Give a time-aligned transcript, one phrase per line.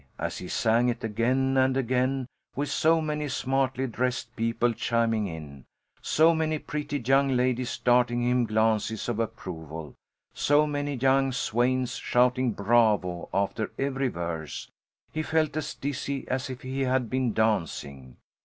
[0.17, 5.65] As he sang it again and again, with so many smartly dressed people chiming in;
[6.01, 9.93] so many pretty young ladies darting him glances of approval;
[10.33, 14.71] so many young swains shouting bravo after every verse,
[15.13, 18.17] he felt as dizzy as if he had been dancing.